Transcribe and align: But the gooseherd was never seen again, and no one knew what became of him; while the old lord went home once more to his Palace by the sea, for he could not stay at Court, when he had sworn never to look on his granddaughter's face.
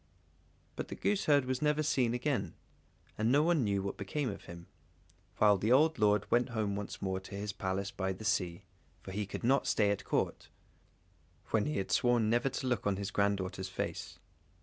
But 0.75 0.87
the 0.87 0.95
gooseherd 0.95 1.45
was 1.45 1.61
never 1.61 1.83
seen 1.83 2.15
again, 2.15 2.55
and 3.19 3.31
no 3.31 3.43
one 3.43 3.63
knew 3.63 3.83
what 3.83 3.97
became 3.97 4.31
of 4.31 4.45
him; 4.45 4.65
while 5.37 5.59
the 5.59 5.71
old 5.71 5.99
lord 5.99 6.25
went 6.31 6.49
home 6.49 6.75
once 6.75 7.03
more 7.03 7.19
to 7.19 7.35
his 7.35 7.53
Palace 7.53 7.91
by 7.91 8.11
the 8.11 8.25
sea, 8.25 8.63
for 9.03 9.11
he 9.11 9.27
could 9.27 9.43
not 9.43 9.67
stay 9.67 9.91
at 9.91 10.03
Court, 10.03 10.47
when 11.51 11.67
he 11.67 11.77
had 11.77 11.91
sworn 11.91 12.31
never 12.31 12.49
to 12.49 12.65
look 12.65 12.87
on 12.87 12.95
his 12.97 13.11
granddaughter's 13.11 13.69
face. 13.69 14.17